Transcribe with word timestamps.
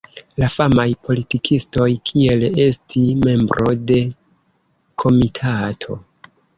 La 0.43 0.47
famaj 0.53 0.85
politikistoj 1.09 1.87
kiel 2.11 2.47
estis 2.65 3.23
membro 3.29 3.77
de 3.95 4.01
komitato. 5.07 6.05